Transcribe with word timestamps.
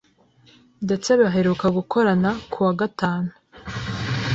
ndetse 0.85 1.09
baheruka 1.19 1.65
gukorana 1.77 2.29
ku 2.51 2.57
wa 2.65 2.73
gatanu 2.79 3.29